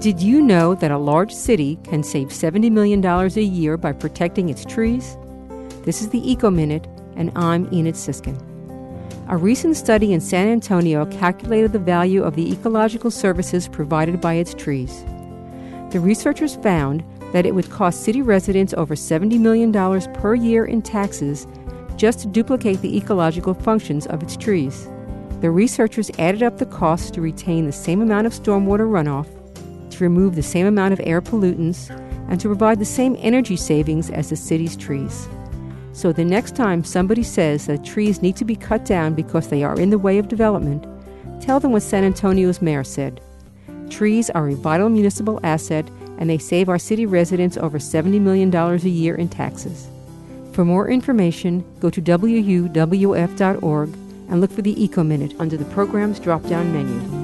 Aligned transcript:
Did 0.00 0.20
you 0.20 0.42
know 0.42 0.74
that 0.74 0.90
a 0.90 0.98
large 0.98 1.32
city 1.32 1.78
can 1.82 2.02
save 2.02 2.28
$70 2.28 2.70
million 2.70 3.02
a 3.02 3.40
year 3.40 3.78
by 3.78 3.92
protecting 3.92 4.50
its 4.50 4.62
trees? 4.62 5.16
This 5.84 6.02
is 6.02 6.10
the 6.10 6.30
Eco 6.30 6.50
Minute, 6.50 6.86
and 7.16 7.32
I'm 7.34 7.66
Enid 7.72 7.94
Sisskin. 7.94 8.38
A 9.30 9.38
recent 9.38 9.74
study 9.74 10.12
in 10.12 10.20
San 10.20 10.48
Antonio 10.48 11.06
calculated 11.06 11.72
the 11.72 11.78
value 11.78 12.22
of 12.22 12.36
the 12.36 12.52
ecological 12.52 13.10
services 13.10 13.68
provided 13.68 14.20
by 14.20 14.34
its 14.34 14.52
trees. 14.52 15.02
The 15.90 16.00
researchers 16.00 16.56
found 16.56 17.02
that 17.32 17.46
it 17.46 17.54
would 17.54 17.70
cost 17.70 18.04
city 18.04 18.20
residents 18.20 18.74
over 18.74 18.94
$70 18.94 19.40
million 19.40 19.72
per 20.12 20.34
year 20.34 20.66
in 20.66 20.82
taxes 20.82 21.46
just 21.96 22.20
to 22.20 22.26
duplicate 22.26 22.82
the 22.82 22.98
ecological 22.98 23.54
functions 23.54 24.06
of 24.08 24.22
its 24.22 24.36
trees. 24.36 24.88
The 25.40 25.50
researchers 25.50 26.10
added 26.18 26.42
up 26.42 26.58
the 26.58 26.66
costs 26.66 27.10
to 27.12 27.22
retain 27.22 27.64
the 27.64 27.72
same 27.72 28.02
amount 28.02 28.26
of 28.26 28.34
stormwater 28.34 28.86
runoff, 28.86 29.26
to 29.96 30.04
remove 30.04 30.34
the 30.34 30.42
same 30.42 30.66
amount 30.66 30.92
of 30.92 31.00
air 31.04 31.20
pollutants, 31.20 31.90
and 32.28 32.40
to 32.40 32.48
provide 32.48 32.78
the 32.78 32.84
same 32.84 33.16
energy 33.18 33.56
savings 33.56 34.10
as 34.10 34.30
the 34.30 34.36
city's 34.36 34.76
trees. 34.76 35.28
So 35.92 36.12
the 36.12 36.24
next 36.24 36.54
time 36.54 36.84
somebody 36.84 37.22
says 37.22 37.66
that 37.66 37.84
trees 37.84 38.20
need 38.20 38.36
to 38.36 38.44
be 38.44 38.56
cut 38.56 38.84
down 38.84 39.14
because 39.14 39.48
they 39.48 39.62
are 39.62 39.78
in 39.80 39.90
the 39.90 39.98
way 39.98 40.18
of 40.18 40.28
development, 40.28 40.86
tell 41.40 41.60
them 41.60 41.72
what 41.72 41.82
San 41.82 42.04
Antonio's 42.04 42.60
mayor 42.60 42.84
said. 42.84 43.20
Trees 43.88 44.28
are 44.30 44.48
a 44.48 44.54
vital 44.54 44.88
municipal 44.88 45.40
asset 45.42 45.88
and 46.18 46.28
they 46.28 46.38
save 46.38 46.68
our 46.68 46.78
city 46.78 47.06
residents 47.06 47.56
over 47.56 47.78
$70 47.78 48.20
million 48.20 48.54
a 48.54 48.76
year 48.76 49.14
in 49.14 49.28
taxes. 49.28 49.88
For 50.52 50.64
more 50.64 50.88
information, 50.90 51.64
go 51.80 51.90
to 51.90 52.02
wuwf.org 52.02 53.88
and 54.28 54.40
look 54.40 54.50
for 54.50 54.62
the 54.62 54.82
Eco 54.82 55.04
Minute 55.04 55.34
under 55.38 55.56
the 55.56 55.64
program's 55.66 56.18
drop 56.18 56.42
down 56.48 56.72
menu. 56.72 57.15